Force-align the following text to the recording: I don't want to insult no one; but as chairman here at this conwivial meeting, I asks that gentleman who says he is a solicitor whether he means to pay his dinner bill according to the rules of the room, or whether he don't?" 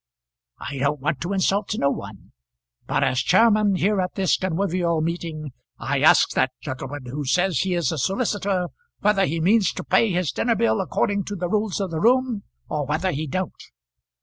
I 0.57 0.79
don't 0.79 0.99
want 0.99 1.21
to 1.21 1.33
insult 1.33 1.75
no 1.77 1.91
one; 1.91 2.31
but 2.87 3.03
as 3.03 3.19
chairman 3.19 3.75
here 3.75 4.01
at 4.01 4.15
this 4.15 4.35
conwivial 4.35 4.99
meeting, 4.99 5.51
I 5.77 5.99
asks 6.01 6.33
that 6.33 6.49
gentleman 6.59 7.05
who 7.05 7.23
says 7.23 7.59
he 7.59 7.75
is 7.75 7.91
a 7.91 7.99
solicitor 7.99 8.69
whether 9.01 9.27
he 9.27 9.39
means 9.39 9.71
to 9.73 9.83
pay 9.83 10.11
his 10.11 10.31
dinner 10.31 10.55
bill 10.55 10.81
according 10.81 11.25
to 11.25 11.35
the 11.35 11.49
rules 11.49 11.79
of 11.79 11.91
the 11.91 11.99
room, 11.99 12.41
or 12.67 12.87
whether 12.87 13.11
he 13.11 13.27
don't?" 13.27 13.63